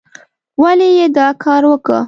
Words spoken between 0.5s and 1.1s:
ولې یې